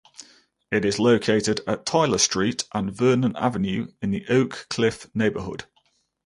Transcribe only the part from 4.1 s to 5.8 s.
Oak Cliff neighborhood.